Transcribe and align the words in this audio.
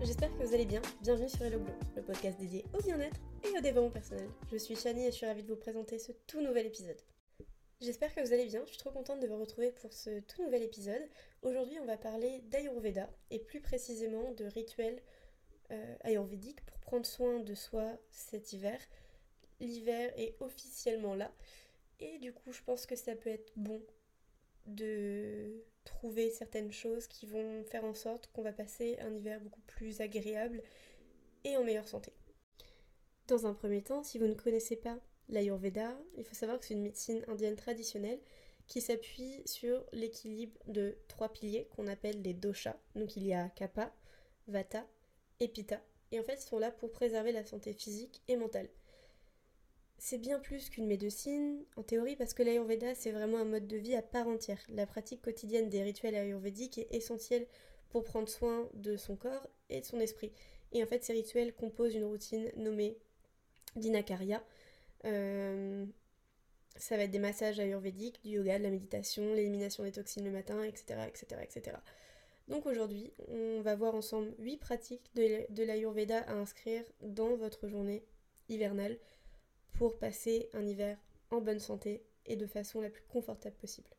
J'espère 0.00 0.34
que 0.36 0.42
vous 0.42 0.54
allez 0.54 0.64
bien. 0.64 0.80
Bienvenue 1.02 1.28
sur 1.28 1.42
Hello 1.42 1.58
Glow, 1.58 1.74
le 1.94 2.02
podcast 2.02 2.38
dédié 2.38 2.64
au 2.72 2.82
bien-être 2.82 3.20
et 3.42 3.58
au 3.58 3.60
développement 3.60 3.90
personnel. 3.90 4.28
Je 4.50 4.56
suis 4.56 4.76
Shani 4.76 5.06
et 5.06 5.10
je 5.10 5.16
suis 5.16 5.26
ravie 5.26 5.42
de 5.42 5.48
vous 5.48 5.58
présenter 5.58 5.98
ce 5.98 6.12
tout 6.26 6.40
nouvel 6.40 6.66
épisode. 6.66 6.96
J'espère 7.82 8.14
que 8.14 8.20
vous 8.22 8.32
allez 8.32 8.46
bien, 8.46 8.62
je 8.64 8.70
suis 8.70 8.78
trop 8.78 8.90
contente 8.90 9.20
de 9.20 9.26
vous 9.26 9.38
retrouver 9.38 9.72
pour 9.72 9.92
ce 9.92 10.20
tout 10.20 10.42
nouvel 10.42 10.62
épisode. 10.62 11.02
Aujourd'hui, 11.42 11.78
on 11.82 11.84
va 11.84 11.98
parler 11.98 12.40
d'Ayurveda 12.50 13.10
et 13.30 13.38
plus 13.38 13.60
précisément 13.60 14.32
de 14.32 14.46
rituels 14.46 15.02
euh, 15.70 15.96
ayurvédiques 16.04 16.64
pour 16.64 16.78
prendre 16.78 17.04
soin 17.04 17.40
de 17.40 17.54
soi 17.54 17.84
cet 18.10 18.54
hiver. 18.54 18.78
L'hiver 19.60 20.12
est 20.16 20.34
officiellement 20.40 21.14
là 21.14 21.30
et 22.00 22.18
du 22.18 22.32
coup, 22.32 22.52
je 22.52 22.62
pense 22.62 22.86
que 22.86 22.96
ça 22.96 23.14
peut 23.16 23.30
être 23.30 23.52
bon 23.56 23.82
de 24.66 25.64
trouver 25.84 26.30
certaines 26.30 26.72
choses 26.72 27.06
qui 27.06 27.26
vont 27.26 27.62
faire 27.64 27.84
en 27.84 27.94
sorte 27.94 28.30
qu'on 28.32 28.42
va 28.42 28.52
passer 28.52 28.96
un 29.00 29.14
hiver 29.14 29.40
beaucoup 29.40 29.60
plus 29.62 30.00
agréable 30.00 30.62
et 31.44 31.56
en 31.56 31.64
meilleure 31.64 31.88
santé. 31.88 32.12
Dans 33.26 33.46
un 33.46 33.54
premier 33.54 33.82
temps, 33.82 34.02
si 34.02 34.18
vous 34.18 34.26
ne 34.26 34.34
connaissez 34.34 34.76
pas 34.76 34.98
l'Ayurveda, 35.28 35.98
il 36.16 36.24
faut 36.24 36.34
savoir 36.34 36.58
que 36.58 36.66
c'est 36.66 36.74
une 36.74 36.82
médecine 36.82 37.24
indienne 37.28 37.56
traditionnelle 37.56 38.20
qui 38.66 38.80
s'appuie 38.80 39.42
sur 39.46 39.84
l'équilibre 39.92 40.58
de 40.66 40.96
trois 41.08 41.30
piliers 41.30 41.68
qu'on 41.76 41.86
appelle 41.86 42.22
les 42.22 42.34
doshas. 42.34 42.76
Donc 42.94 43.16
il 43.16 43.26
y 43.26 43.34
a 43.34 43.48
Kapha, 43.50 43.94
Vata 44.46 44.86
et 45.40 45.48
Pitta. 45.48 45.82
Et 46.12 46.20
en 46.20 46.22
fait, 46.22 46.34
ils 46.34 46.48
sont 46.48 46.58
là 46.58 46.70
pour 46.70 46.92
préserver 46.92 47.32
la 47.32 47.44
santé 47.44 47.72
physique 47.72 48.22
et 48.28 48.36
mentale 48.36 48.68
c'est 50.04 50.18
bien 50.18 50.38
plus 50.38 50.68
qu'une 50.68 50.86
médecine, 50.86 51.64
en 51.76 51.82
théorie, 51.82 52.14
parce 52.14 52.34
que 52.34 52.42
l'Ayurveda, 52.42 52.94
c'est 52.94 53.10
vraiment 53.10 53.38
un 53.38 53.46
mode 53.46 53.66
de 53.66 53.78
vie 53.78 53.94
à 53.96 54.02
part 54.02 54.28
entière. 54.28 54.60
La 54.68 54.84
pratique 54.84 55.22
quotidienne 55.22 55.70
des 55.70 55.82
rituels 55.82 56.14
ayurvédiques 56.14 56.76
est 56.76 56.94
essentielle 56.94 57.46
pour 57.88 58.04
prendre 58.04 58.28
soin 58.28 58.68
de 58.74 58.98
son 58.98 59.16
corps 59.16 59.48
et 59.70 59.80
de 59.80 59.86
son 59.86 59.98
esprit. 60.00 60.30
Et 60.72 60.82
en 60.82 60.86
fait, 60.86 61.02
ces 61.02 61.14
rituels 61.14 61.54
composent 61.54 61.94
une 61.94 62.04
routine 62.04 62.52
nommée 62.56 62.98
Dinakarya. 63.76 64.44
Euh, 65.06 65.86
ça 66.76 66.98
va 66.98 67.04
être 67.04 67.10
des 67.10 67.18
massages 67.18 67.58
ayurvédiques, 67.58 68.22
du 68.22 68.32
yoga, 68.32 68.58
de 68.58 68.64
la 68.64 68.70
méditation, 68.70 69.32
l'élimination 69.32 69.84
des 69.84 69.92
toxines 69.92 70.26
le 70.26 70.32
matin, 70.32 70.62
etc. 70.64 71.00
etc., 71.08 71.40
etc. 71.42 71.78
Donc 72.48 72.66
aujourd'hui, 72.66 73.10
on 73.28 73.62
va 73.62 73.74
voir 73.74 73.94
ensemble 73.94 74.34
8 74.38 74.58
pratiques 74.58 75.10
de, 75.14 75.50
de 75.50 75.62
l'Ayurveda 75.62 76.18
à 76.28 76.34
inscrire 76.34 76.84
dans 77.00 77.36
votre 77.36 77.68
journée 77.68 78.04
hivernale 78.50 78.98
pour 79.74 79.98
passer 79.98 80.48
un 80.52 80.66
hiver 80.66 80.98
en 81.30 81.40
bonne 81.40 81.60
santé 81.60 82.04
et 82.26 82.36
de 82.36 82.46
façon 82.46 82.80
la 82.80 82.90
plus 82.90 83.02
confortable 83.04 83.56
possible. 83.56 83.90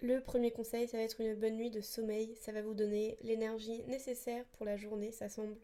Le 0.00 0.20
premier 0.20 0.50
conseil, 0.50 0.88
ça 0.88 0.96
va 0.96 1.04
être 1.04 1.20
une 1.20 1.36
bonne 1.36 1.56
nuit 1.56 1.70
de 1.70 1.80
sommeil. 1.80 2.34
Ça 2.40 2.50
va 2.50 2.60
vous 2.60 2.74
donner 2.74 3.18
l'énergie 3.22 3.84
nécessaire 3.84 4.44
pour 4.56 4.66
la 4.66 4.76
journée. 4.76 5.12
Ça 5.12 5.28
semble 5.28 5.56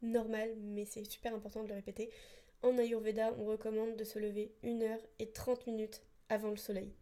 normal, 0.00 0.54
mais 0.60 0.84
c'est 0.84 1.04
super 1.04 1.34
important 1.34 1.64
de 1.64 1.68
le 1.68 1.74
répéter. 1.74 2.10
En 2.62 2.78
Ayurveda, 2.78 3.34
on 3.38 3.46
recommande 3.46 3.96
de 3.96 4.04
se 4.04 4.18
lever 4.18 4.54
1 4.62 4.80
heure 4.82 5.00
et 5.18 5.30
30 5.30 5.66
minutes 5.66 6.02
avant 6.28 6.50
le 6.50 6.56
soleil. 6.56 6.94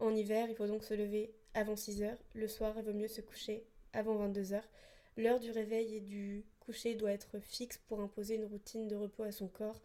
En 0.00 0.14
hiver, 0.14 0.48
il 0.50 0.54
faut 0.54 0.66
donc 0.66 0.84
se 0.84 0.94
lever 0.94 1.34
avant 1.54 1.76
6 1.76 2.02
heures. 2.02 2.18
Le 2.34 2.46
soir, 2.46 2.74
il 2.76 2.84
vaut 2.84 2.92
mieux 2.92 3.08
se 3.08 3.20
coucher 3.20 3.64
avant 3.94 4.16
22 4.16 4.52
heures. 4.52 4.68
L'heure 5.16 5.40
du 5.40 5.50
réveil 5.50 5.96
et 5.96 6.00
du 6.00 6.44
coucher 6.60 6.94
doit 6.94 7.12
être 7.12 7.38
fixe 7.38 7.78
pour 7.88 8.00
imposer 8.00 8.34
une 8.34 8.44
routine 8.44 8.86
de 8.86 8.96
repos 8.96 9.22
à 9.22 9.32
son 9.32 9.48
corps 9.48 9.80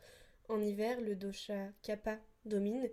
en 0.50 0.62
hiver, 0.62 1.02
le 1.02 1.16
dosha 1.16 1.72
kapha 1.82 2.20
domine 2.46 2.90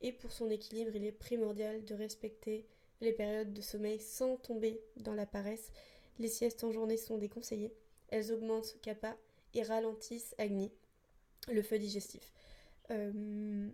et 0.00 0.12
pour 0.12 0.32
son 0.32 0.50
équilibre, 0.50 0.94
il 0.94 1.04
est 1.04 1.12
primordial 1.12 1.84
de 1.84 1.94
respecter 1.94 2.66
les 3.00 3.12
périodes 3.12 3.52
de 3.52 3.60
sommeil 3.60 3.98
sans 4.00 4.36
tomber 4.36 4.80
dans 4.96 5.14
la 5.14 5.26
paresse. 5.26 5.72
Les 6.18 6.28
siestes 6.28 6.64
en 6.64 6.72
journée 6.72 6.96
sont 6.96 7.18
déconseillées. 7.18 7.74
Elles 8.08 8.32
augmentent 8.32 8.76
kapha 8.82 9.16
et 9.54 9.62
ralentissent 9.62 10.34
agni, 10.38 10.70
le 11.48 11.62
feu 11.62 11.78
digestif. 11.78 12.32
Euh, 12.90 13.68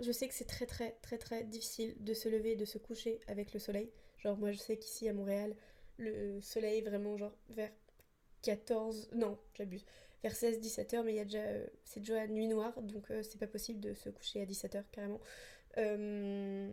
je 0.00 0.12
sais 0.12 0.28
que 0.28 0.34
c'est 0.34 0.44
très 0.44 0.66
très 0.66 0.92
très 1.02 1.18
très 1.18 1.44
difficile 1.44 1.94
de 2.00 2.14
se 2.14 2.28
lever 2.28 2.52
et 2.52 2.56
de 2.56 2.64
se 2.64 2.78
coucher 2.78 3.20
avec 3.26 3.52
le 3.52 3.60
soleil. 3.60 3.90
Genre 4.18 4.36
moi 4.36 4.50
je 4.50 4.58
sais 4.58 4.76
qu'ici 4.76 5.08
à 5.08 5.12
Montréal, 5.12 5.54
le 5.98 6.40
soleil 6.40 6.82
vraiment 6.82 7.16
genre 7.16 7.36
vers 7.50 7.70
14... 8.42 9.10
Non, 9.12 9.38
j'abuse 9.54 9.84
vers 10.22 10.32
16-17h, 10.32 11.02
mais 11.04 11.12
il 11.12 11.16
y 11.16 11.20
a 11.20 11.24
déjà, 11.24 11.38
euh, 11.38 11.66
c'est 11.84 12.00
déjà 12.00 12.26
nuit 12.26 12.46
noire, 12.46 12.80
donc 12.82 13.10
euh, 13.10 13.22
c'est 13.22 13.38
pas 13.38 13.46
possible 13.46 13.80
de 13.80 13.94
se 13.94 14.10
coucher 14.10 14.42
à 14.42 14.46
17h 14.46 14.84
carrément. 14.90 15.20
Euh, 15.76 16.70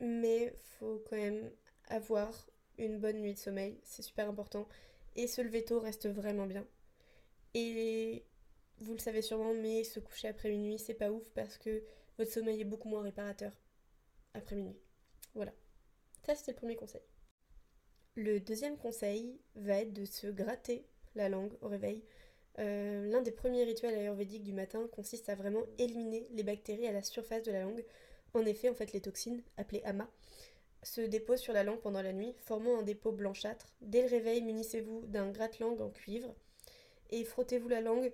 mais 0.00 0.54
faut 0.78 1.02
quand 1.08 1.16
même 1.16 1.50
avoir 1.88 2.46
une 2.78 2.98
bonne 2.98 3.20
nuit 3.20 3.34
de 3.34 3.38
sommeil, 3.38 3.80
c'est 3.82 4.02
super 4.02 4.28
important. 4.28 4.68
Et 5.14 5.26
se 5.26 5.40
lever 5.40 5.64
tôt 5.64 5.80
reste 5.80 6.08
vraiment 6.08 6.46
bien. 6.46 6.66
Et 7.54 8.26
vous 8.78 8.92
le 8.92 8.98
savez 8.98 9.22
sûrement, 9.22 9.54
mais 9.54 9.82
se 9.84 9.98
coucher 9.98 10.28
après 10.28 10.50
minuit, 10.50 10.78
c'est 10.78 10.94
pas 10.94 11.10
ouf 11.10 11.26
parce 11.30 11.56
que 11.56 11.82
votre 12.18 12.30
sommeil 12.30 12.60
est 12.60 12.64
beaucoup 12.64 12.90
moins 12.90 13.02
réparateur 13.02 13.58
après 14.34 14.56
minuit. 14.56 14.78
Voilà. 15.34 15.52
Ça, 16.26 16.34
c'était 16.34 16.52
le 16.52 16.56
premier 16.58 16.76
conseil. 16.76 17.00
Le 18.14 18.40
deuxième 18.40 18.76
conseil 18.76 19.40
va 19.54 19.80
être 19.80 19.92
de 19.92 20.04
se 20.04 20.26
gratter 20.26 20.86
la 21.14 21.28
langue 21.28 21.54
au 21.60 21.68
réveil. 21.68 22.04
Euh, 22.58 23.10
l'un 23.10 23.22
des 23.22 23.32
premiers 23.32 23.64
rituels 23.64 23.94
ayurvédiques 23.94 24.44
du 24.44 24.52
matin 24.52 24.88
consiste 24.92 25.28
à 25.28 25.34
vraiment 25.34 25.62
éliminer 25.78 26.26
les 26.32 26.42
bactéries 26.42 26.86
à 26.86 26.92
la 26.92 27.02
surface 27.02 27.42
de 27.42 27.52
la 27.52 27.62
langue. 27.62 27.84
En 28.34 28.44
effet, 28.44 28.68
en 28.68 28.74
fait, 28.74 28.92
les 28.92 29.00
toxines, 29.00 29.42
appelées 29.56 29.82
ama, 29.84 30.08
se 30.82 31.00
déposent 31.00 31.40
sur 31.40 31.52
la 31.52 31.64
langue 31.64 31.80
pendant 31.80 32.02
la 32.02 32.12
nuit, 32.12 32.34
formant 32.38 32.78
un 32.78 32.82
dépôt 32.82 33.12
blanchâtre. 33.12 33.66
Dès 33.80 34.02
le 34.02 34.08
réveil, 34.08 34.42
munissez-vous 34.42 35.06
d'un 35.06 35.30
gratte-langue 35.30 35.80
en 35.80 35.90
cuivre 35.90 36.34
et 37.10 37.24
frottez-vous 37.24 37.68
la 37.68 37.80
langue 37.80 38.12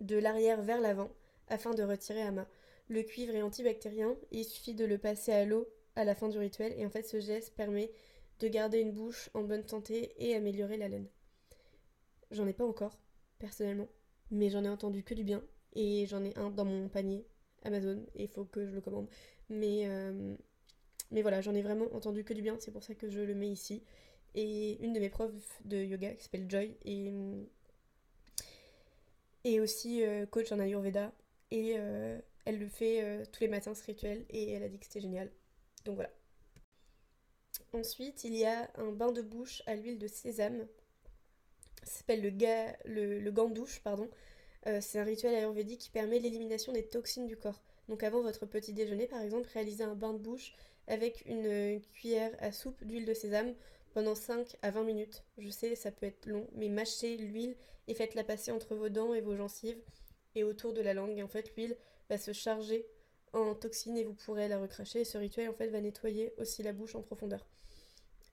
de 0.00 0.16
l'arrière 0.16 0.62
vers 0.62 0.80
l'avant 0.80 1.10
afin 1.48 1.74
de 1.74 1.82
retirer 1.82 2.22
ama. 2.22 2.46
Le 2.88 3.02
cuivre 3.02 3.34
est 3.34 3.42
antibactérien 3.42 4.16
il 4.30 4.44
suffit 4.44 4.74
de 4.74 4.84
le 4.84 4.98
passer 4.98 5.32
à 5.32 5.44
l'eau 5.44 5.68
à 5.96 6.04
la 6.04 6.14
fin 6.14 6.28
du 6.28 6.38
rituel 6.38 6.72
et 6.76 6.86
en 6.86 6.90
fait 6.90 7.02
ce 7.02 7.20
geste 7.20 7.54
permet 7.54 7.90
de 8.40 8.48
garder 8.48 8.80
une 8.80 8.92
bouche 8.92 9.30
en 9.34 9.42
bonne 9.42 9.66
santé 9.66 10.14
et 10.18 10.34
améliorer 10.34 10.76
la 10.76 10.88
laine. 10.88 11.08
J'en 12.30 12.46
ai 12.46 12.52
pas 12.52 12.64
encore, 12.64 12.98
personnellement, 13.38 13.88
mais 14.30 14.50
j'en 14.50 14.64
ai 14.64 14.68
entendu 14.68 15.02
que 15.02 15.14
du 15.14 15.24
bien 15.24 15.42
et 15.74 16.06
j'en 16.06 16.24
ai 16.24 16.36
un 16.36 16.50
dans 16.50 16.64
mon 16.64 16.88
panier 16.88 17.26
Amazon 17.62 18.04
et 18.14 18.24
il 18.24 18.28
faut 18.28 18.44
que 18.44 18.66
je 18.66 18.74
le 18.74 18.80
commande. 18.80 19.08
Mais, 19.48 19.82
euh, 19.86 20.34
mais 21.10 21.22
voilà, 21.22 21.40
j'en 21.40 21.54
ai 21.54 21.62
vraiment 21.62 21.86
entendu 21.94 22.24
que 22.24 22.34
du 22.34 22.42
bien, 22.42 22.56
c'est 22.58 22.70
pour 22.70 22.82
ça 22.82 22.94
que 22.94 23.08
je 23.08 23.20
le 23.20 23.34
mets 23.34 23.50
ici. 23.50 23.82
Et 24.34 24.82
une 24.84 24.92
de 24.92 25.00
mes 25.00 25.08
profs 25.08 25.60
de 25.64 25.78
yoga 25.78 26.12
qui 26.14 26.22
s'appelle 26.22 26.48
Joy 26.48 26.76
et, 26.84 27.12
et 29.44 29.60
aussi 29.60 30.04
euh, 30.04 30.26
coach 30.26 30.52
en 30.52 30.58
Ayurveda 30.58 31.12
et 31.50 31.74
euh, 31.78 32.18
elle 32.44 32.58
le 32.58 32.68
fait 32.68 33.26
tous 33.32 33.42
les 33.42 33.48
matins 33.48 33.74
ce 33.74 33.84
rituel 33.84 34.24
et 34.30 34.52
elle 34.52 34.62
a 34.62 34.68
dit 34.68 34.78
que 34.78 34.84
c'était 34.84 35.00
génial. 35.00 35.30
Donc 35.84 35.96
voilà. 35.96 36.10
Ensuite, 37.72 38.24
il 38.24 38.34
y 38.34 38.44
a 38.44 38.70
un 38.76 38.92
bain 38.92 39.12
de 39.12 39.22
bouche 39.22 39.62
à 39.66 39.74
l'huile 39.74 39.98
de 39.98 40.06
sésame 40.06 40.66
s'appelle 41.86 42.22
le, 42.22 42.30
ga, 42.30 42.76
le, 42.84 43.30
gant 43.30 43.48
douche, 43.48 43.80
pardon. 43.80 44.08
Euh, 44.66 44.80
c'est 44.80 44.98
un 44.98 45.04
rituel 45.04 45.34
ayurvédique 45.34 45.80
qui 45.80 45.90
permet 45.90 46.18
l'élimination 46.18 46.72
des 46.72 46.84
toxines 46.84 47.26
du 47.26 47.36
corps. 47.36 47.60
Donc 47.88 48.02
avant 48.02 48.22
votre 48.22 48.46
petit 48.46 48.72
déjeuner, 48.72 49.06
par 49.06 49.20
exemple, 49.20 49.48
réalisez 49.52 49.84
un 49.84 49.94
bain 49.94 50.12
de 50.12 50.18
bouche 50.18 50.54
avec 50.86 51.22
une 51.26 51.80
cuillère 51.94 52.32
à 52.40 52.52
soupe 52.52 52.82
d'huile 52.84 53.04
de 53.04 53.14
sésame 53.14 53.54
pendant 53.94 54.14
5 54.14 54.56
à 54.62 54.70
20 54.70 54.84
minutes. 54.84 55.24
Je 55.38 55.48
sais, 55.48 55.74
ça 55.74 55.90
peut 55.90 56.06
être 56.06 56.26
long, 56.26 56.46
mais 56.54 56.68
mâchez 56.68 57.16
l'huile 57.16 57.56
et 57.86 57.94
faites-la 57.94 58.24
passer 58.24 58.50
entre 58.50 58.74
vos 58.74 58.88
dents 58.88 59.14
et 59.14 59.20
vos 59.20 59.36
gencives 59.36 59.78
et 60.34 60.44
autour 60.44 60.72
de 60.72 60.80
la 60.80 60.94
langue. 60.94 61.20
En 61.22 61.28
fait, 61.28 61.54
l'huile 61.56 61.76
va 62.10 62.18
se 62.18 62.32
charger 62.32 62.86
en 63.32 63.54
toxines 63.54 63.96
et 63.96 64.04
vous 64.04 64.14
pourrez 64.14 64.48
la 64.48 64.58
recracher. 64.58 65.04
Ce 65.04 65.18
rituel, 65.18 65.48
en 65.48 65.54
fait, 65.54 65.68
va 65.68 65.80
nettoyer 65.80 66.32
aussi 66.38 66.62
la 66.62 66.72
bouche 66.72 66.94
en 66.94 67.02
profondeur. 67.02 67.46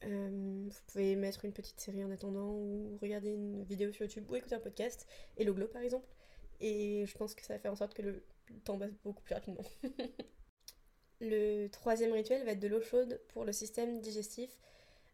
Euh, 0.04 0.68
vous 0.70 0.82
pouvez 0.88 1.16
mettre 1.16 1.46
une 1.46 1.54
petite 1.54 1.80
série 1.80 2.04
en 2.04 2.12
attendant 2.12 2.52
ou 2.52 2.98
regarder 3.02 3.30
une 3.30 3.64
vidéo 3.64 3.92
sur 3.92 4.06
YouTube 4.06 4.30
ou 4.30 4.36
écouter 4.36 4.56
un 4.56 4.60
podcast, 4.60 5.08
et 5.38 5.44
le 5.44 5.68
par 5.68 5.82
exemple. 5.82 6.08
Et 6.60 7.06
je 7.06 7.18
pense 7.18 7.34
que 7.34 7.44
ça 7.44 7.54
va 7.54 7.60
faire 7.60 7.72
en 7.72 7.76
sorte 7.76 7.94
que 7.94 8.02
le 8.02 8.24
temps 8.64 8.78
passe 8.78 8.94
beaucoup 9.04 9.24
plus 9.24 9.36
rapidement. 9.36 9.64
le 11.22 11.68
troisième 11.68 12.14
rituel 12.14 12.44
va 12.46 12.52
être 12.52 12.60
de 12.60 12.68
l'eau 12.68 12.82
chaude 12.82 13.20
pour 13.30 13.46
le 13.46 13.52
système 13.52 14.00
digestif. 14.00 14.58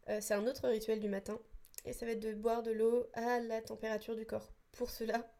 Euh, 0.09 0.19
c'est 0.21 0.33
un 0.33 0.47
autre 0.47 0.67
rituel 0.67 0.99
du 0.99 1.09
matin 1.09 1.39
et 1.85 1.93
ça 1.93 2.05
va 2.05 2.11
être 2.13 2.19
de 2.19 2.33
boire 2.33 2.63
de 2.63 2.71
l'eau 2.71 3.07
à 3.13 3.39
la 3.39 3.61
température 3.61 4.15
du 4.15 4.25
corps. 4.25 4.51
Pour 4.71 4.89
cela, 4.89 5.31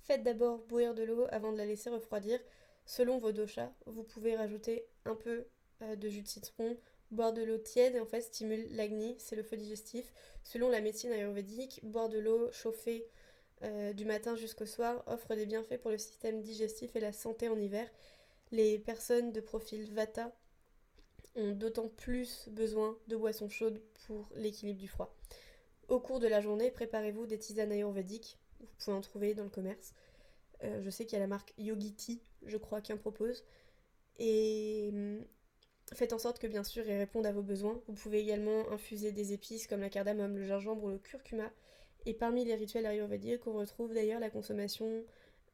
faites 0.00 0.22
d'abord 0.22 0.58
bouillir 0.66 0.94
de 0.94 1.02
l'eau 1.02 1.26
avant 1.30 1.52
de 1.52 1.58
la 1.58 1.66
laisser 1.66 1.90
refroidir. 1.90 2.38
Selon 2.86 3.18
vos 3.18 3.32
doshas, 3.32 3.72
vous 3.86 4.02
pouvez 4.02 4.36
rajouter 4.36 4.86
un 5.04 5.14
peu 5.14 5.46
euh, 5.82 5.96
de 5.96 6.08
jus 6.08 6.22
de 6.22 6.28
citron 6.28 6.76
Boire 7.10 7.32
de 7.32 7.42
l'eau 7.42 7.58
tiède 7.58 7.98
en 7.98 8.04
fait 8.04 8.20
stimule 8.20 8.66
l'agni, 8.70 9.16
c'est 9.18 9.36
le 9.36 9.42
feu 9.42 9.56
digestif. 9.56 10.12
Selon 10.44 10.68
la 10.68 10.80
médecine 10.80 11.12
ayurvédique, 11.12 11.80
boire 11.82 12.08
de 12.08 12.18
l'eau 12.18 12.50
chauffée 12.52 13.06
euh, 13.62 13.92
du 13.92 14.04
matin 14.04 14.36
jusqu'au 14.36 14.66
soir 14.66 15.02
offre 15.06 15.34
des 15.34 15.46
bienfaits 15.46 15.78
pour 15.80 15.90
le 15.90 15.98
système 15.98 16.42
digestif 16.42 16.94
et 16.96 17.00
la 17.00 17.12
santé 17.12 17.48
en 17.48 17.58
hiver. 17.58 17.88
Les 18.52 18.78
personnes 18.78 19.32
de 19.32 19.40
profil 19.40 19.92
Vata 19.92 20.32
ont 21.34 21.52
d'autant 21.52 21.88
plus 21.88 22.48
besoin 22.50 22.96
de 23.08 23.16
boissons 23.16 23.48
chaudes 23.48 23.80
pour 24.06 24.28
l'équilibre 24.36 24.78
du 24.78 24.88
froid. 24.88 25.14
Au 25.88 26.00
cours 26.00 26.20
de 26.20 26.28
la 26.28 26.40
journée, 26.40 26.70
préparez-vous 26.70 27.26
des 27.26 27.38
tisanes 27.38 27.72
ayurvédiques. 27.72 28.38
Vous 28.60 28.66
pouvez 28.78 28.96
en 28.96 29.00
trouver 29.00 29.34
dans 29.34 29.44
le 29.44 29.50
commerce. 29.50 29.94
Euh, 30.64 30.82
je 30.82 30.90
sais 30.90 31.06
qu'il 31.06 31.14
y 31.14 31.16
a 31.16 31.20
la 31.20 31.26
marque 31.26 31.54
Yogiti, 31.56 32.20
je 32.44 32.56
crois, 32.56 32.80
qui 32.80 32.92
en 32.92 32.98
propose. 32.98 33.44
Et 34.18 34.90
hum, 34.92 35.24
faites 35.94 36.12
en 36.12 36.18
sorte 36.18 36.38
que, 36.38 36.46
bien 36.46 36.64
sûr, 36.64 36.86
ils 36.86 36.96
répondent 36.96 37.26
à 37.26 37.32
vos 37.32 37.42
besoins. 37.42 37.80
Vous 37.86 37.94
pouvez 37.94 38.20
également 38.20 38.70
infuser 38.70 39.12
des 39.12 39.32
épices 39.32 39.66
comme 39.66 39.80
la 39.80 39.90
cardamome, 39.90 40.36
le 40.36 40.46
gingembre 40.46 40.84
ou 40.84 40.88
le 40.90 40.98
curcuma. 40.98 41.50
Et 42.06 42.14
parmi 42.14 42.44
les 42.44 42.54
rituels 42.54 42.86
ayurvédiques, 42.86 43.46
on 43.46 43.52
retrouve 43.52 43.94
d'ailleurs 43.94 44.20
la 44.20 44.30
consommation 44.30 45.04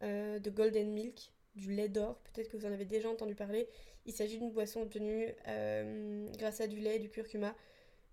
euh, 0.02 0.38
de 0.38 0.50
golden 0.50 0.90
milk, 0.90 1.32
du 1.56 1.72
lait 1.72 1.88
d'or. 1.88 2.18
Peut-être 2.32 2.50
que 2.50 2.56
vous 2.56 2.66
en 2.66 2.72
avez 2.72 2.84
déjà 2.84 3.08
entendu 3.08 3.34
parler. 3.34 3.68
Il 4.06 4.12
s'agit 4.12 4.38
d'une 4.38 4.52
boisson 4.52 4.82
obtenue 4.82 5.34
euh, 5.48 6.28
grâce 6.38 6.60
à 6.60 6.66
du 6.66 6.80
lait 6.80 6.96
et 6.96 6.98
du 6.98 7.10
curcuma. 7.10 7.54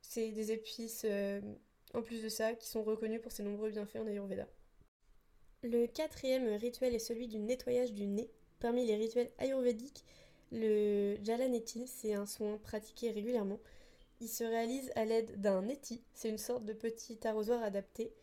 C'est 0.01 0.31
des 0.31 0.51
épices, 0.51 1.05
en 1.93 2.01
plus 2.01 2.23
de 2.23 2.29
ça, 2.29 2.53
qui 2.53 2.67
sont 2.67 2.83
reconnues 2.83 3.19
pour 3.19 3.31
ses 3.31 3.43
nombreux 3.43 3.69
bienfaits 3.69 3.97
en 3.97 4.07
Ayurveda. 4.07 4.47
Le 5.63 5.85
quatrième 5.85 6.47
rituel 6.55 6.95
est 6.95 6.99
celui 6.99 7.27
du 7.27 7.37
nettoyage 7.37 7.93
du 7.93 8.07
nez. 8.07 8.31
Parmi 8.59 8.83
les 8.85 8.95
rituels 8.95 9.29
ayurvédiques, 9.37 10.03
le 10.51 11.17
Jalanetil, 11.23 11.87
c'est 11.87 12.13
un 12.13 12.25
soin 12.25 12.57
pratiqué 12.57 13.11
régulièrement. 13.11 13.59
Il 14.19 14.27
se 14.27 14.43
réalise 14.43 14.91
à 14.95 15.05
l'aide 15.05 15.39
d'un 15.41 15.63
neti, 15.63 16.03
c'est 16.13 16.29
une 16.29 16.37
sorte 16.37 16.65
de 16.65 16.73
petit 16.73 17.19
arrosoir 17.25 17.63
adapté. 17.63 18.13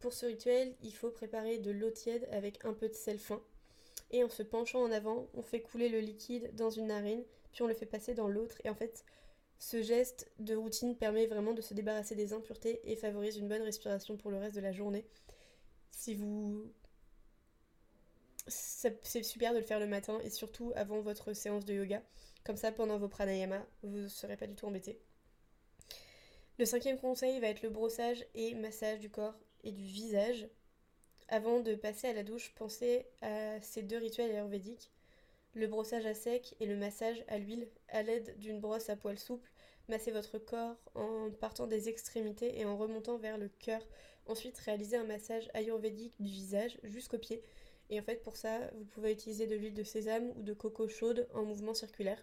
Pour 0.00 0.12
ce 0.12 0.26
rituel, 0.26 0.74
il 0.82 0.92
faut 0.92 1.10
préparer 1.10 1.58
de 1.58 1.70
l'eau 1.70 1.90
tiède 1.90 2.28
avec 2.32 2.64
un 2.64 2.72
peu 2.72 2.88
de 2.88 2.94
sel 2.94 3.18
fin. 3.18 3.40
Et 4.10 4.24
en 4.24 4.28
se 4.28 4.42
penchant 4.42 4.82
en 4.82 4.92
avant, 4.92 5.28
on 5.34 5.42
fait 5.42 5.60
couler 5.60 5.88
le 5.88 6.00
liquide 6.00 6.54
dans 6.54 6.70
une 6.70 6.88
narine, 6.88 7.24
puis 7.52 7.62
on 7.62 7.66
le 7.66 7.74
fait 7.74 7.86
passer 7.86 8.14
dans 8.14 8.28
l'autre. 8.28 8.56
Et 8.64 8.70
en 8.70 8.74
fait, 8.74 9.04
ce 9.58 9.82
geste 9.82 10.30
de 10.38 10.54
routine 10.54 10.96
permet 10.96 11.26
vraiment 11.26 11.54
de 11.54 11.62
se 11.62 11.74
débarrasser 11.74 12.14
des 12.14 12.32
impuretés 12.32 12.80
et 12.84 12.96
favorise 12.96 13.36
une 13.36 13.48
bonne 13.48 13.62
respiration 13.62 14.16
pour 14.16 14.30
le 14.30 14.38
reste 14.38 14.56
de 14.56 14.60
la 14.60 14.72
journée 14.72 15.04
si 15.96 16.14
vous... 16.14 16.72
C'est 18.48 19.22
super 19.24 19.52
de 19.52 19.58
le 19.58 19.64
faire 19.64 19.80
le 19.80 19.86
matin 19.86 20.18
et 20.22 20.30
surtout 20.30 20.72
avant 20.76 21.00
votre 21.00 21.32
séance 21.32 21.64
de 21.64 21.74
yoga. 21.74 22.02
Comme 22.44 22.56
ça, 22.56 22.70
pendant 22.70 22.98
vos 22.98 23.08
pranayama, 23.08 23.66
vous 23.82 23.98
ne 23.98 24.08
serez 24.08 24.36
pas 24.36 24.46
du 24.46 24.54
tout 24.54 24.66
embêté. 24.66 25.00
Le 26.58 26.64
cinquième 26.64 26.98
conseil 26.98 27.40
va 27.40 27.48
être 27.48 27.62
le 27.62 27.70
brossage 27.70 28.24
et 28.34 28.54
massage 28.54 29.00
du 29.00 29.10
corps 29.10 29.34
et 29.64 29.72
du 29.72 29.82
visage. 29.82 30.48
Avant 31.28 31.60
de 31.60 31.74
passer 31.74 32.06
à 32.06 32.12
la 32.12 32.22
douche, 32.22 32.54
pensez 32.54 33.06
à 33.20 33.60
ces 33.60 33.82
deux 33.82 33.98
rituels 33.98 34.30
ayurvédiques. 34.30 34.92
Le 35.54 35.66
brossage 35.66 36.06
à 36.06 36.14
sec 36.14 36.54
et 36.60 36.66
le 36.66 36.76
massage 36.76 37.24
à 37.28 37.38
l'huile 37.38 37.68
à 37.88 38.02
l'aide 38.02 38.38
d'une 38.38 38.60
brosse 38.60 38.90
à 38.90 38.96
poils 38.96 39.18
souples. 39.18 39.50
Massez 39.88 40.12
votre 40.12 40.38
corps 40.38 40.76
en 40.94 41.30
partant 41.30 41.66
des 41.66 41.88
extrémités 41.88 42.58
et 42.58 42.64
en 42.64 42.76
remontant 42.76 43.18
vers 43.18 43.38
le 43.38 43.48
cœur 43.48 43.82
Ensuite, 44.28 44.58
réalisez 44.58 44.96
un 44.96 45.04
massage 45.04 45.48
ayurvédique 45.54 46.14
du 46.18 46.28
visage 46.28 46.78
jusqu'aux 46.82 47.18
pieds. 47.18 47.42
Et 47.90 48.00
en 48.00 48.02
fait, 48.02 48.22
pour 48.22 48.36
ça, 48.36 48.58
vous 48.74 48.84
pouvez 48.84 49.12
utiliser 49.12 49.46
de 49.46 49.54
l'huile 49.54 49.74
de 49.74 49.84
sésame 49.84 50.32
ou 50.36 50.42
de 50.42 50.52
coco 50.52 50.88
chaude 50.88 51.28
en 51.34 51.44
mouvement 51.44 51.74
circulaire. 51.74 52.22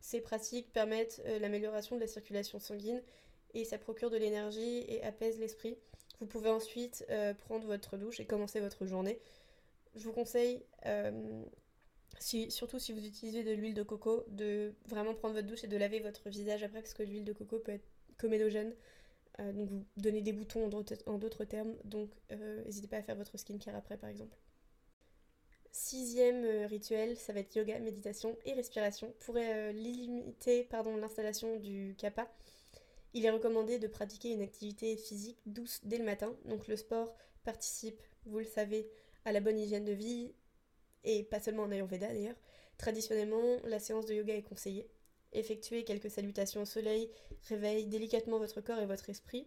Ces 0.00 0.20
pratiques 0.20 0.72
permettent 0.72 1.22
euh, 1.26 1.38
l'amélioration 1.38 1.96
de 1.96 2.00
la 2.00 2.06
circulation 2.06 2.58
sanguine 2.58 3.02
et 3.54 3.64
ça 3.64 3.78
procure 3.78 4.10
de 4.10 4.16
l'énergie 4.16 4.84
et 4.88 5.02
apaise 5.02 5.38
l'esprit. 5.38 5.76
Vous 6.20 6.26
pouvez 6.26 6.50
ensuite 6.50 7.04
euh, 7.10 7.34
prendre 7.34 7.66
votre 7.66 7.96
douche 7.96 8.20
et 8.20 8.26
commencer 8.26 8.60
votre 8.60 8.86
journée. 8.86 9.18
Je 9.96 10.04
vous 10.04 10.12
conseille, 10.12 10.62
euh, 10.86 11.42
surtout 12.18 12.78
si 12.78 12.92
vous 12.92 13.04
utilisez 13.04 13.42
de 13.42 13.52
l'huile 13.52 13.74
de 13.74 13.82
coco, 13.82 14.24
de 14.28 14.74
vraiment 14.86 15.14
prendre 15.14 15.34
votre 15.34 15.46
douche 15.46 15.64
et 15.64 15.68
de 15.68 15.76
laver 15.76 16.00
votre 16.00 16.28
visage 16.28 16.62
après 16.62 16.80
parce 16.80 16.94
que 16.94 17.02
l'huile 17.02 17.24
de 17.24 17.32
coco 17.32 17.58
peut 17.58 17.72
être 17.72 17.86
comédogène. 18.18 18.74
Donc 19.38 19.70
vous 19.70 19.86
donnez 19.96 20.20
des 20.20 20.34
boutons 20.34 20.68
en 21.06 21.18
d'autres 21.18 21.44
termes, 21.44 21.74
donc 21.84 22.10
n'hésitez 22.66 22.88
pas 22.88 22.98
à 22.98 23.02
faire 23.02 23.16
votre 23.16 23.38
skincare 23.38 23.74
après 23.74 23.96
par 23.96 24.10
exemple. 24.10 24.36
Sixième 25.72 26.44
euh, 26.44 26.66
rituel, 26.66 27.16
ça 27.16 27.32
va 27.32 27.40
être 27.40 27.54
yoga, 27.54 27.78
méditation 27.78 28.36
et 28.44 28.52
respiration. 28.54 29.14
Pour 29.20 29.36
limiter 29.36 30.68
l'installation 30.72 31.56
du 31.58 31.94
kappa, 31.96 32.28
il 33.14 33.24
est 33.24 33.30
recommandé 33.30 33.78
de 33.78 33.86
pratiquer 33.86 34.30
une 34.30 34.42
activité 34.42 34.96
physique 34.96 35.38
douce 35.46 35.80
dès 35.84 35.98
le 35.98 36.04
matin. 36.04 36.34
Donc 36.44 36.68
le 36.68 36.76
sport 36.76 37.14
participe, 37.44 38.00
vous 38.26 38.38
le 38.38 38.44
savez, 38.44 38.90
à 39.24 39.32
la 39.32 39.40
bonne 39.40 39.58
hygiène 39.58 39.84
de 39.84 39.92
vie 39.92 40.32
et 41.04 41.22
pas 41.24 41.40
seulement 41.40 41.64
en 41.64 41.70
Ayurveda 41.72 42.08
d'ailleurs. 42.08 42.36
Traditionnellement, 42.78 43.58
la 43.64 43.78
séance 43.78 44.06
de 44.06 44.14
yoga 44.14 44.34
est 44.34 44.42
conseillée. 44.42 44.88
Effectuez 45.32 45.84
quelques 45.84 46.10
salutations 46.10 46.62
au 46.62 46.66
soleil 46.66 47.10
réveille 47.48 47.86
délicatement 47.86 48.38
votre 48.38 48.60
corps 48.60 48.80
et 48.80 48.86
votre 48.86 49.10
esprit. 49.10 49.46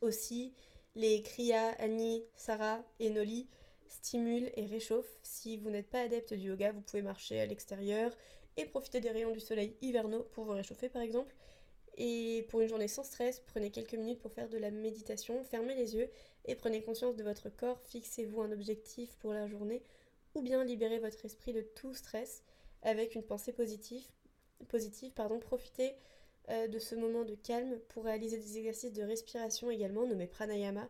Aussi, 0.00 0.54
les 0.94 1.22
Kriya, 1.22 1.70
Ani, 1.80 2.24
Sarah 2.36 2.84
et 3.00 3.10
Noli 3.10 3.48
stimulent 3.92 4.50
et 4.56 4.66
réchauffent. 4.66 5.18
Si 5.22 5.56
vous 5.56 5.70
n'êtes 5.70 5.88
pas 5.88 6.00
adepte 6.00 6.34
du 6.34 6.48
yoga, 6.48 6.72
vous 6.72 6.80
pouvez 6.80 7.02
marcher 7.02 7.40
à 7.40 7.46
l'extérieur 7.46 8.12
et 8.56 8.64
profiter 8.66 9.00
des 9.00 9.10
rayons 9.10 9.32
du 9.32 9.40
soleil 9.40 9.76
hivernaux 9.80 10.24
pour 10.32 10.44
vous 10.44 10.52
réchauffer 10.52 10.88
par 10.88 11.02
exemple. 11.02 11.34
Et 11.98 12.46
pour 12.48 12.60
une 12.60 12.68
journée 12.68 12.88
sans 12.88 13.02
stress, 13.02 13.40
prenez 13.46 13.70
quelques 13.70 13.94
minutes 13.94 14.20
pour 14.20 14.32
faire 14.32 14.48
de 14.48 14.56
la 14.58 14.70
méditation, 14.70 15.44
fermez 15.44 15.74
les 15.74 15.94
yeux 15.94 16.08
et 16.46 16.54
prenez 16.54 16.82
conscience 16.82 17.16
de 17.16 17.22
votre 17.22 17.50
corps, 17.50 17.80
fixez-vous 17.82 18.40
un 18.40 18.50
objectif 18.50 19.14
pour 19.16 19.34
la 19.34 19.46
journée 19.46 19.82
ou 20.34 20.40
bien 20.40 20.64
libérez 20.64 20.98
votre 20.98 21.24
esprit 21.24 21.52
de 21.52 21.60
tout 21.60 21.92
stress 21.92 22.42
avec 22.82 23.14
une 23.14 23.22
pensée 23.22 23.52
positive 23.52 24.04
positive, 24.64 25.12
pardon, 25.12 25.38
profitez 25.38 25.94
euh, 26.48 26.68
de 26.68 26.78
ce 26.78 26.94
moment 26.94 27.24
de 27.24 27.34
calme 27.34 27.78
pour 27.88 28.04
réaliser 28.04 28.36
des 28.36 28.58
exercices 28.58 28.92
de 28.92 29.02
respiration 29.02 29.70
également, 29.70 30.06
nommés 30.06 30.26
pranayama, 30.26 30.88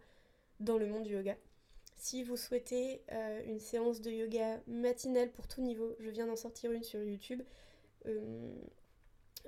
dans 0.60 0.78
le 0.78 0.86
monde 0.86 1.04
du 1.04 1.12
yoga. 1.12 1.36
Si 2.02 2.24
vous 2.24 2.36
souhaitez 2.36 3.00
euh, 3.12 3.44
une 3.46 3.60
séance 3.60 4.00
de 4.00 4.10
yoga 4.10 4.60
matinale 4.66 5.30
pour 5.30 5.46
tout 5.46 5.62
niveau, 5.62 5.94
je 6.00 6.10
viens 6.10 6.26
d'en 6.26 6.34
sortir 6.34 6.72
une 6.72 6.82
sur 6.82 7.00
YouTube. 7.00 7.40
Euh, 8.06 8.56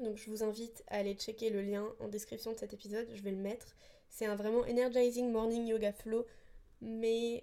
donc 0.01 0.19
je 0.19 0.31
vous 0.31 0.45
invite 0.45 0.85
à 0.87 0.99
aller 0.99 1.15
checker 1.15 1.51
le 1.51 1.63
lien 1.63 1.85
en 1.99 2.07
description 2.07 2.53
de 2.53 2.57
cet 2.57 2.73
épisode, 2.73 3.09
je 3.13 3.23
vais 3.23 3.33
le 3.33 3.39
mettre. 3.39 3.75
C'est 4.09 4.27
un 4.27 4.37
vraiment 4.37 4.61
energizing 4.61 5.33
morning 5.33 5.67
yoga 5.67 5.93
flow, 5.93 6.27
mais 6.81 7.43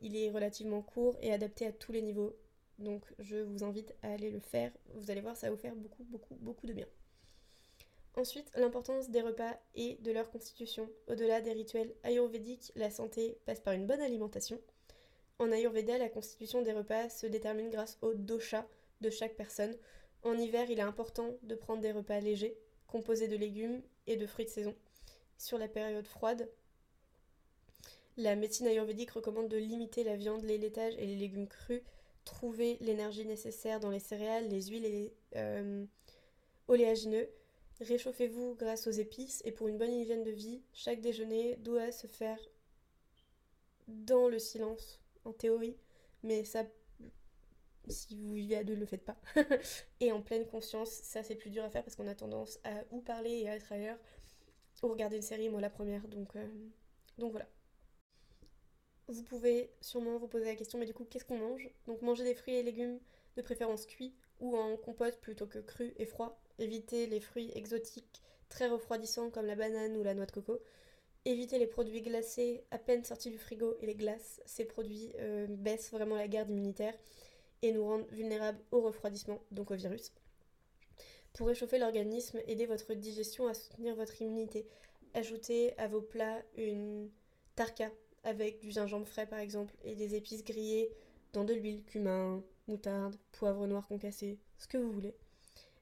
il 0.00 0.16
est 0.16 0.30
relativement 0.30 0.82
court 0.82 1.16
et 1.20 1.32
adapté 1.32 1.66
à 1.66 1.72
tous 1.72 1.90
les 1.90 2.02
niveaux. 2.02 2.36
Donc 2.78 3.02
je 3.18 3.38
vous 3.38 3.64
invite 3.64 3.92
à 4.02 4.12
aller 4.12 4.30
le 4.30 4.38
faire. 4.38 4.70
Vous 4.94 5.10
allez 5.10 5.20
voir, 5.20 5.36
ça 5.36 5.48
va 5.48 5.56
vous 5.56 5.60
faire 5.60 5.74
beaucoup, 5.74 6.04
beaucoup, 6.04 6.36
beaucoup 6.36 6.68
de 6.68 6.74
bien. 6.74 6.86
Ensuite, 8.16 8.50
l'importance 8.54 9.10
des 9.10 9.22
repas 9.22 9.58
et 9.74 9.96
de 10.02 10.12
leur 10.12 10.30
constitution. 10.30 10.88
Au-delà 11.08 11.40
des 11.40 11.52
rituels 11.52 11.94
ayurvédiques, 12.04 12.72
la 12.76 12.90
santé 12.90 13.38
passe 13.44 13.60
par 13.60 13.74
une 13.74 13.86
bonne 13.86 14.00
alimentation. 14.00 14.60
En 15.40 15.50
Ayurveda, 15.50 15.98
la 15.98 16.08
constitution 16.08 16.62
des 16.62 16.72
repas 16.72 17.08
se 17.08 17.26
détermine 17.26 17.70
grâce 17.70 17.98
au 18.02 18.14
dosha 18.14 18.68
de 19.00 19.10
chaque 19.10 19.34
personne. 19.34 19.76
En 20.22 20.38
hiver, 20.38 20.70
il 20.70 20.78
est 20.78 20.82
important 20.82 21.34
de 21.42 21.56
prendre 21.56 21.82
des 21.82 21.90
repas 21.90 22.20
légers, 22.20 22.56
composés 22.86 23.26
de 23.26 23.36
légumes 23.36 23.82
et 24.06 24.16
de 24.16 24.26
fruits 24.26 24.44
de 24.44 24.50
saison. 24.50 24.76
Sur 25.36 25.58
la 25.58 25.66
période 25.66 26.06
froide, 26.06 26.48
la 28.16 28.36
médecine 28.36 28.68
ayurvédique 28.68 29.10
recommande 29.10 29.48
de 29.48 29.56
limiter 29.56 30.04
la 30.04 30.14
viande, 30.14 30.44
les 30.44 30.56
laitages 30.56 30.94
et 30.98 31.06
les 31.06 31.16
légumes 31.16 31.48
crus 31.48 31.82
trouver 32.24 32.78
l'énergie 32.80 33.26
nécessaire 33.26 33.80
dans 33.80 33.90
les 33.90 33.98
céréales, 33.98 34.48
les 34.48 34.62
huiles 34.62 34.84
et 34.84 34.90
les 34.90 35.12
euh, 35.36 35.84
oléagineux. 36.68 37.28
Réchauffez-vous 37.80 38.54
grâce 38.56 38.86
aux 38.86 38.90
épices 38.92 39.42
et 39.44 39.52
pour 39.52 39.68
une 39.68 39.78
bonne 39.78 39.92
hygiène 39.92 40.24
de 40.24 40.30
vie, 40.32 40.62
chaque 40.72 41.00
déjeuner 41.00 41.56
doit 41.56 41.92
se 41.92 42.06
faire 42.06 42.38
dans 43.88 44.28
le 44.28 44.38
silence, 44.38 45.00
en 45.24 45.32
théorie, 45.32 45.76
mais 46.22 46.44
ça, 46.44 46.64
si 47.88 48.16
vous 48.16 48.34
vivez 48.34 48.56
à 48.56 48.64
deux, 48.64 48.74
ne 48.74 48.80
le 48.80 48.86
faites 48.86 49.04
pas. 49.04 49.16
et 50.00 50.12
en 50.12 50.22
pleine 50.22 50.46
conscience, 50.46 50.90
ça 50.90 51.22
c'est 51.22 51.34
plus 51.34 51.50
dur 51.50 51.64
à 51.64 51.70
faire 51.70 51.82
parce 51.82 51.96
qu'on 51.96 52.08
a 52.08 52.14
tendance 52.14 52.58
à 52.64 52.82
ou 52.90 53.00
parler 53.00 53.30
et 53.40 53.48
à 53.48 53.56
être 53.56 53.72
ailleurs, 53.72 53.98
ou 54.82 54.88
regarder 54.88 55.16
une 55.16 55.22
série, 55.22 55.48
moi 55.48 55.60
la 55.60 55.70
première, 55.70 56.06
donc, 56.08 56.36
euh, 56.36 56.46
donc 57.18 57.32
voilà. 57.32 57.48
Vous 59.08 59.22
pouvez 59.22 59.70
sûrement 59.80 60.18
vous 60.18 60.28
poser 60.28 60.46
la 60.46 60.56
question, 60.56 60.78
mais 60.78 60.86
du 60.86 60.94
coup, 60.94 61.04
qu'est-ce 61.04 61.24
qu'on 61.24 61.38
mange? 61.38 61.68
Donc 61.86 62.02
manger 62.02 62.24
des 62.24 62.34
fruits 62.34 62.54
et 62.54 62.62
légumes, 62.62 62.98
de 63.36 63.42
préférence 63.42 63.86
cuits 63.86 64.14
ou 64.40 64.56
en 64.56 64.76
compote 64.76 65.20
plutôt 65.20 65.46
que 65.46 65.58
crus 65.58 65.92
et 65.96 66.06
froids. 66.06 66.38
Évitez 66.58 67.06
les 67.06 67.20
fruits 67.20 67.50
exotiques 67.54 68.22
très 68.48 68.68
refroidissants 68.68 69.30
comme 69.30 69.46
la 69.46 69.56
banane 69.56 69.96
ou 69.96 70.02
la 70.02 70.14
noix 70.14 70.26
de 70.26 70.32
coco. 70.32 70.60
Évitez 71.24 71.58
les 71.58 71.66
produits 71.66 72.02
glacés 72.02 72.64
à 72.70 72.78
peine 72.78 73.04
sortis 73.04 73.30
du 73.30 73.38
frigo 73.38 73.76
et 73.80 73.86
les 73.86 73.94
glaces. 73.94 74.40
Ces 74.46 74.64
produits 74.64 75.12
euh, 75.18 75.46
baissent 75.48 75.90
vraiment 75.90 76.16
la 76.16 76.28
garde 76.28 76.50
immunitaire 76.50 76.94
et 77.62 77.72
nous 77.72 77.84
rendent 77.84 78.06
vulnérables 78.10 78.60
au 78.72 78.82
refroidissement, 78.82 79.40
donc 79.50 79.70
au 79.70 79.74
virus. 79.74 80.12
Pour 81.32 81.48
réchauffer 81.48 81.78
l'organisme, 81.78 82.40
aidez 82.46 82.66
votre 82.66 82.94
digestion 82.94 83.48
à 83.48 83.54
soutenir 83.54 83.96
votre 83.96 84.20
immunité. 84.20 84.66
Ajoutez 85.14 85.76
à 85.78 85.88
vos 85.88 86.02
plats 86.02 86.42
une 86.56 87.10
tarka 87.56 87.90
avec 88.22 88.60
du 88.60 88.70
gingembre 88.70 89.06
frais 89.06 89.26
par 89.26 89.38
exemple 89.38 89.74
et 89.82 89.94
des 89.94 90.14
épices 90.14 90.44
grillées 90.44 90.90
dans 91.32 91.44
de 91.44 91.54
l'huile, 91.54 91.82
cumin, 91.84 92.42
moutarde, 92.68 93.16
poivre 93.32 93.66
noir 93.66 93.86
concassé, 93.88 94.38
ce 94.58 94.68
que 94.68 94.78
vous 94.78 94.92
voulez. 94.92 95.14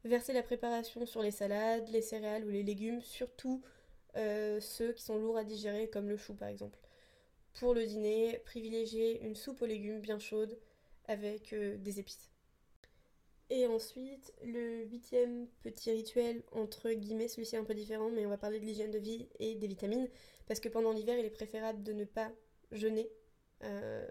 Versez 0.05 0.33
la 0.33 0.43
préparation 0.43 1.07
sur 1.07 1.23
les 1.23 1.31
salades, 1.31 1.89
les 1.89 2.03
céréales 2.03 2.45
ou 2.45 2.51
les 2.51 2.65
légumes, 2.65 3.01
surtout 3.03 3.63
euh, 4.17 4.61
ceux 4.61 4.93
qui 4.93 5.03
sont 5.03 5.17
lourds 5.17 5.37
à 5.37 5.45
digérer, 5.45 5.89
comme 5.89 6.09
le 6.09 6.17
chou 6.17 6.35
par 6.35 6.49
exemple. 6.49 6.79
Pour 7.55 7.75
le 7.75 7.87
dîner, 7.87 8.41
privilégiez 8.45 9.23
une 9.23 9.37
soupe 9.37 9.63
aux 9.63 9.67
légumes 9.67 10.01
bien 10.01 10.19
chaude 10.19 10.59
avec 11.07 11.53
euh, 11.53 11.77
des 11.79 12.01
épices. 12.01 12.31
Et 13.51 13.67
ensuite, 13.67 14.33
le 14.43 14.85
huitième 14.85 15.47
petit 15.63 15.91
rituel, 15.91 16.43
entre 16.53 16.91
guillemets, 16.91 17.29
celui-ci 17.29 17.55
est 17.55 17.59
un 17.59 17.65
peu 17.65 17.75
différent, 17.75 18.09
mais 18.09 18.25
on 18.25 18.31
va 18.31 18.39
parler 18.39 18.59
de 18.59 18.65
l'hygiène 18.65 18.91
de 18.91 18.99
vie 18.99 19.29
et 19.39 19.55
des 19.55 19.67
vitamines, 19.67 20.09
parce 20.49 20.59
que 20.59 20.71
pendant 20.71 20.91
l'hiver, 20.91 21.19
il 21.19 21.27
est 21.27 21.31
préférable 21.31 21.83
de 21.83 21.93
ne 21.93 22.05
pas 22.05 22.33
jeûner. 22.71 23.11
Euh, 23.63 24.09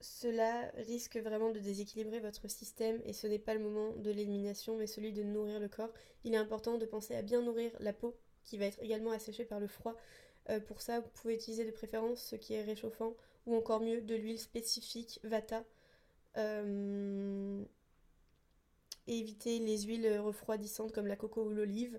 cela 0.00 0.70
risque 0.76 1.18
vraiment 1.18 1.50
de 1.50 1.58
déséquilibrer 1.58 2.20
votre 2.20 2.48
système 2.48 3.00
et 3.04 3.12
ce 3.12 3.26
n'est 3.26 3.38
pas 3.38 3.54
le 3.54 3.60
moment 3.60 3.92
de 3.96 4.10
l'élimination 4.10 4.76
mais 4.76 4.86
celui 4.86 5.12
de 5.12 5.22
nourrir 5.22 5.60
le 5.60 5.68
corps. 5.68 5.92
Il 6.24 6.34
est 6.34 6.38
important 6.38 6.78
de 6.78 6.86
penser 6.86 7.14
à 7.14 7.22
bien 7.22 7.42
nourrir 7.42 7.70
la 7.80 7.92
peau 7.92 8.16
qui 8.44 8.56
va 8.56 8.66
être 8.66 8.82
également 8.82 9.10
asséchée 9.10 9.44
par 9.44 9.60
le 9.60 9.66
froid. 9.66 9.94
Euh, 10.48 10.58
pour 10.60 10.80
ça, 10.80 11.00
vous 11.00 11.08
pouvez 11.14 11.34
utiliser 11.34 11.64
de 11.64 11.70
préférence 11.70 12.22
ce 12.22 12.36
qui 12.36 12.54
est 12.54 12.62
réchauffant 12.62 13.14
ou 13.46 13.54
encore 13.54 13.80
mieux 13.80 14.00
de 14.00 14.14
l'huile 14.14 14.38
spécifique 14.38 15.20
Vata. 15.22 15.64
Euh, 16.36 17.62
et 19.06 19.18
éviter 19.18 19.58
les 19.58 19.82
huiles 19.82 20.18
refroidissantes 20.18 20.92
comme 20.92 21.06
la 21.06 21.16
coco 21.16 21.42
ou 21.42 21.50
l'olive. 21.50 21.98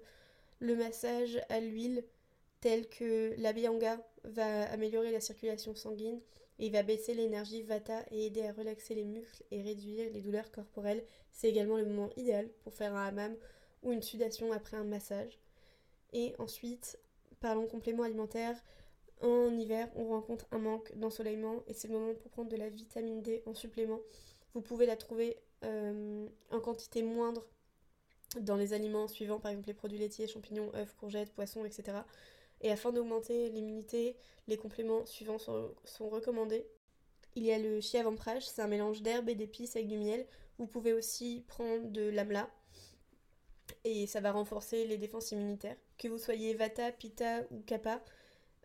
Le 0.60 0.76
massage 0.76 1.42
à 1.50 1.60
l'huile 1.60 2.06
tel 2.62 2.88
que 2.88 3.34
la 3.38 3.54
va 4.24 4.72
améliorer 4.72 5.12
la 5.12 5.20
circulation 5.20 5.76
sanguine 5.76 6.22
il 6.62 6.72
va 6.72 6.84
baisser 6.84 7.16
l'énergie 7.16 7.64
Vata 7.64 8.06
et 8.12 8.28
aider 8.28 8.44
à 8.44 8.54
relaxer 8.54 8.94
les 8.94 9.04
muscles 9.04 9.44
et 9.50 9.64
réduire 9.64 10.12
les 10.14 10.22
douleurs 10.22 10.52
corporelles. 10.52 11.04
C'est 11.32 11.50
également 11.50 11.76
le 11.76 11.86
moment 11.86 12.12
idéal 12.18 12.48
pour 12.64 12.74
faire 12.74 12.96
un 12.96 13.08
hammam 13.08 13.36
ou 13.82 13.92
une 13.92 14.04
sudation 14.04 14.52
après 14.52 14.78
un 14.78 14.84
massage. 14.84 15.40
Et 16.14 16.36
ensuite, 16.38 17.00
parlons 17.40 17.66
complément 17.66 18.04
alimentaire. 18.04 18.56
En 19.22 19.58
hiver, 19.58 19.90
on 19.96 20.10
rencontre 20.10 20.46
un 20.52 20.60
manque 20.60 20.96
d'ensoleillement 20.98 21.64
et 21.66 21.74
c'est 21.74 21.88
le 21.88 21.96
moment 21.96 22.14
pour 22.14 22.30
prendre 22.30 22.50
de 22.50 22.58
la 22.58 22.70
vitamine 22.70 23.24
D 23.24 23.42
en 23.48 23.56
supplément. 23.56 24.00
Vous 24.54 24.62
pouvez 24.62 24.86
la 24.86 24.96
trouver 24.96 25.38
euh, 25.64 26.28
en 26.52 26.60
quantité 26.60 27.02
moindre 27.02 27.44
dans 28.40 28.56
les 28.56 28.74
aliments 28.74 29.08
suivants, 29.08 29.40
par 29.40 29.52
exemple 29.52 29.68
les 29.68 29.74
produits 29.74 29.98
laitiers, 29.98 30.28
champignons, 30.28 30.72
œufs, 30.76 30.96
courgettes, 31.00 31.34
poissons, 31.34 31.66
etc. 31.66 31.98
Et 32.62 32.72
afin 32.72 32.92
d'augmenter 32.92 33.50
l'immunité, 33.50 34.16
les 34.48 34.58
compléments 34.58 35.06
suivants 35.06 35.40
sont, 35.40 36.10
recommandés. 36.10 36.66
Il 37.36 37.44
y 37.44 37.52
a 37.52 37.58
le 37.58 37.82
chiavamprage, 37.82 38.48
c'est 38.48 38.62
un 38.62 38.68
mélange 38.68 39.02
d'herbes 39.02 39.30
et 39.30 39.36
d'épices 39.36 39.76
avec 39.76 39.88
du 39.88 39.98
miel. 39.98 40.26
Vous 40.58 40.68
pouvez 40.68 40.94
aussi 40.94 41.44
prendre 41.48 41.90
de 41.90 42.10
l'amla 42.10 42.50
et 43.84 44.06
ça 44.06 44.20
va 44.20 44.32
renforcer 44.32 44.86
les 44.86 44.98
défenses 44.98 45.32
immunitaires. 45.32 45.78
Que 45.98 46.08
vous 46.08 46.18
soyez 46.18 46.54
Vata, 46.54 46.92
Pitta 46.92 47.44
ou 47.52 47.62
Kapha, 47.62 48.04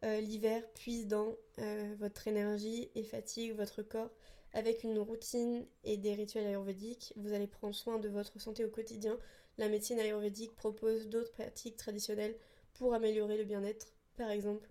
euh, 0.05 0.21
l'hiver 0.21 0.63
puise 0.75 1.07
dans 1.07 1.37
euh, 1.59 1.95
votre 1.99 2.29
énergie 2.29 2.91
et 2.95 3.05
fatigue 3.05 3.57
votre 3.57 3.83
corps. 3.83 4.11
Avec 4.53 4.85
une 4.85 4.99
routine 4.99 5.67
et 5.85 5.97
des 5.97 6.15
rituels 6.15 6.47
ayurvédiques, 6.47 7.13
vous 7.17 7.33
allez 7.33 7.47
prendre 7.47 7.75
soin 7.75 7.99
de 7.99 8.09
votre 8.09 8.41
santé 8.41 8.65
au 8.65 8.71
quotidien. 8.71 9.19
La 9.59 9.69
médecine 9.69 9.99
ayurvédique 9.99 10.55
propose 10.57 11.09
d'autres 11.09 11.33
pratiques 11.33 11.77
traditionnelles 11.77 12.37
pour 12.79 12.95
améliorer 12.95 13.37
le 13.37 13.45
bien-être. 13.45 13.93
Par 14.17 14.31
exemple, 14.31 14.69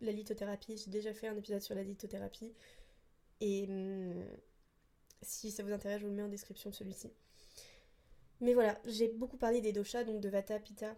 la 0.00 0.12
lithothérapie. 0.12 0.76
J'ai 0.76 0.90
déjà 0.90 1.12
fait 1.12 1.28
un 1.28 1.36
épisode 1.36 1.60
sur 1.60 1.74
la 1.74 1.82
lithothérapie. 1.82 2.52
Et 3.40 3.66
hum, 3.68 4.24
si 5.22 5.50
ça 5.50 5.62
vous 5.62 5.72
intéresse, 5.72 6.00
je 6.00 6.04
vous 6.04 6.10
le 6.10 6.16
mets 6.16 6.22
en 6.22 6.28
description 6.28 6.70
de 6.70 6.74
celui-ci. 6.74 7.12
Mais 8.40 8.54
voilà, 8.54 8.78
j'ai 8.84 9.08
beaucoup 9.08 9.36
parlé 9.36 9.60
des 9.60 9.72
doshas, 9.72 10.04
donc 10.04 10.20
de 10.20 10.28
Vata, 10.28 10.60
Pitta 10.60 10.96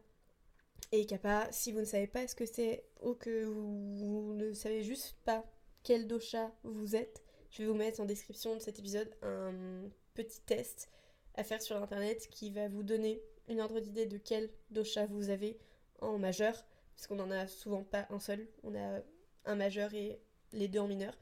et 0.92 1.06
Kapha. 1.06 1.50
Si 1.52 1.72
vous 1.72 1.80
ne 1.80 1.84
savez 1.84 2.06
pas 2.06 2.26
ce 2.28 2.34
que 2.34 2.46
c'est 2.46 2.84
ou 3.02 3.14
que 3.14 3.44
vous 3.44 4.34
ne 4.34 4.52
savez 4.52 4.82
juste 4.82 5.16
pas 5.24 5.44
quel 5.82 6.06
dosha 6.06 6.52
vous 6.64 6.96
êtes, 6.96 7.22
je 7.50 7.62
vais 7.62 7.68
vous 7.68 7.74
mettre 7.74 8.00
en 8.00 8.04
description 8.04 8.54
de 8.54 8.60
cet 8.60 8.78
épisode 8.78 9.10
un 9.22 9.88
petit 10.14 10.40
test 10.42 10.90
à 11.34 11.44
faire 11.44 11.62
sur 11.62 11.76
internet 11.82 12.28
qui 12.30 12.50
va 12.50 12.68
vous 12.68 12.82
donner 12.82 13.22
une 13.48 13.60
ordre 13.60 13.80
d'idée 13.80 14.06
de 14.06 14.18
quel 14.18 14.50
dosha 14.70 15.06
vous 15.06 15.30
avez 15.30 15.58
en 16.00 16.18
majeur, 16.18 16.64
parce 16.94 17.06
qu'on 17.06 17.16
n'en 17.16 17.30
a 17.30 17.46
souvent 17.46 17.82
pas 17.82 18.06
un 18.10 18.20
seul, 18.20 18.46
on 18.62 18.74
a 18.74 19.00
un 19.44 19.54
majeur 19.54 19.94
et 19.94 20.20
les 20.52 20.68
deux 20.68 20.80
en 20.80 20.88
mineur. 20.88 21.16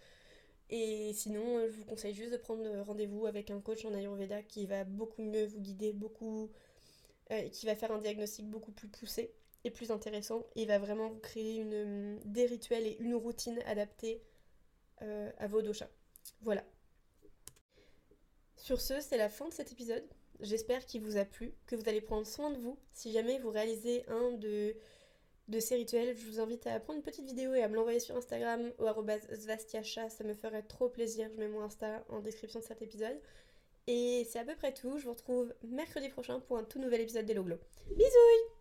Et 0.71 1.13
sinon, 1.15 1.67
je 1.67 1.77
vous 1.77 1.85
conseille 1.85 2.15
juste 2.15 2.33
de 2.33 2.37
prendre 2.37 2.65
rendez-vous 2.83 3.27
avec 3.27 3.51
un 3.51 3.61
coach 3.61 3.85
en 3.85 3.95
Ayurveda 3.95 4.43
qui 4.43 4.67
va 4.67 4.85
beaucoup 4.85 5.23
mieux 5.23 5.47
vous 5.47 5.61
guider, 5.61 5.93
beaucoup, 5.93 6.51
euh, 7.31 7.49
qui 7.49 7.65
va 7.65 7.75
faire 7.75 7.91
un 7.91 7.99
diagnostic 7.99 8.47
beaucoup 8.47 8.73
plus 8.73 8.89
poussé 8.89 9.33
et 9.65 9.71
plus 9.71 9.91
intéressant. 9.91 10.47
Et 10.57 10.67
va 10.67 10.79
vraiment 10.79 11.09
vous 11.09 11.21
créer 11.21 11.57
une, 11.57 12.21
des 12.25 12.45
rituels 12.45 12.87
et 12.87 12.99
une 13.01 13.15
routine 13.15 13.59
adaptée 13.65 14.23
euh, 15.01 15.31
à 15.39 15.47
vos 15.47 15.63
doshas. 15.63 15.89
Voilà. 16.43 16.65
Sur 18.57 18.81
ce, 18.81 19.01
c'est 19.01 19.17
la 19.17 19.31
fin 19.31 19.49
de 19.49 19.55
cet 19.55 19.73
épisode. 19.73 20.05
J'espère 20.41 20.87
qu'il 20.87 21.03
vous 21.03 21.17
a 21.17 21.25
plu, 21.25 21.53
que 21.67 21.75
vous 21.75 21.89
allez 21.89 22.01
prendre 22.01 22.27
soin 22.27 22.51
de 22.51 22.59
vous. 22.59 22.79
Si 22.93 23.13
jamais 23.13 23.39
vous 23.39 23.51
réalisez 23.51 24.05
un 24.09 24.33
de, 24.33 24.75
ces 25.59 25.77
rituels, 25.77 26.17
je 26.17 26.27
vous 26.27 26.41
invite 26.41 26.67
à 26.67 26.79
prendre 26.79 26.99
une 26.99 27.05
petite 27.05 27.25
vidéo 27.25 27.55
et 27.55 27.63
à 27.63 27.69
me 27.69 27.75
l'envoyer 27.75 28.01
sur 28.01 28.17
Instagram 28.17 28.73
au 28.79 28.87
svastiacha. 29.35 30.09
Ça 30.11 30.25
me 30.25 30.35
ferait 30.35 30.63
trop 30.63 30.89
plaisir. 30.89 31.29
Je 31.33 31.41
mets 31.41 31.49
mon 31.49 31.63
Insta 31.63 32.05
en 32.09 32.21
description 32.21 32.61
de 32.61 32.65
cet 32.65 32.83
épisode. 32.83 33.19
Et 33.89 34.27
c'est 34.31 34.39
à 34.39 34.45
peu 34.45 34.55
près 34.55 34.73
tout. 34.73 34.99
Je 34.99 35.05
vous 35.05 35.13
retrouve 35.13 35.53
mercredi 35.63 36.09
prochain 36.09 36.41
pour 36.41 36.59
un 36.59 36.65
tout 36.65 36.79
nouvel 36.79 37.01
épisode 37.01 37.27
des 37.27 37.35
Loglo. 37.35 37.57
Bisous 37.97 38.58